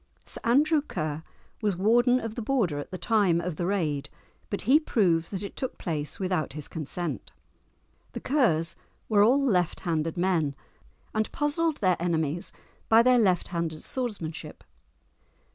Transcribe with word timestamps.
Sir 0.25 0.41
Andrew 0.43 0.81
Ker 0.81 1.21
was 1.61 1.77
warden 1.77 2.19
of 2.19 2.33
the 2.33 2.41
Border 2.41 2.79
at 2.79 2.89
the 2.89 2.97
time 2.97 3.39
of 3.39 3.57
the 3.57 3.67
raid, 3.67 4.09
but 4.49 4.61
he 4.61 4.79
proved 4.79 5.29
that 5.29 5.43
it 5.43 5.55
took 5.55 5.77
place 5.77 6.19
without 6.19 6.53
his 6.53 6.67
consent. 6.67 7.31
The 8.13 8.19
Kers 8.19 8.75
were 9.07 9.21
all 9.21 9.39
left 9.45 9.81
handed 9.81 10.17
men, 10.17 10.55
and 11.13 11.31
puzzled 11.31 11.77
their 11.81 11.97
enemies 11.99 12.51
by 12.89 13.03
their 13.03 13.19
left 13.19 13.49
handed 13.49 13.83
swordsmanship. 13.83 14.63